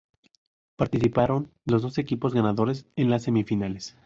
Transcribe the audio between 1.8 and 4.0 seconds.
dos equipos ganadores en las semifinales.